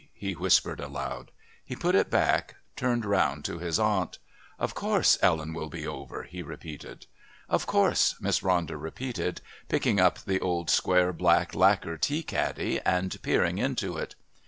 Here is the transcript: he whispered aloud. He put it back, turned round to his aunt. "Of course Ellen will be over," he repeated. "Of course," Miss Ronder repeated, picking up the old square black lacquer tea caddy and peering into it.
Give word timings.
he 0.15 0.33
whispered 0.33 0.79
aloud. 0.79 1.29
He 1.63 1.75
put 1.75 1.93
it 1.93 2.09
back, 2.09 2.55
turned 2.75 3.05
round 3.05 3.45
to 3.45 3.59
his 3.59 3.77
aunt. 3.77 4.17
"Of 4.57 4.73
course 4.73 5.15
Ellen 5.21 5.53
will 5.53 5.69
be 5.69 5.85
over," 5.85 6.23
he 6.23 6.41
repeated. 6.41 7.05
"Of 7.47 7.67
course," 7.67 8.15
Miss 8.19 8.39
Ronder 8.39 8.81
repeated, 8.81 9.41
picking 9.69 9.99
up 9.99 10.17
the 10.17 10.39
old 10.41 10.71
square 10.71 11.13
black 11.13 11.53
lacquer 11.53 11.97
tea 11.97 12.23
caddy 12.23 12.79
and 12.81 13.15
peering 13.21 13.59
into 13.59 13.99
it. 13.99 14.15